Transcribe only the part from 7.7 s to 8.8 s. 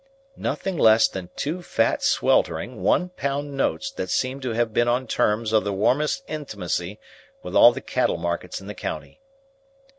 the cattle markets in the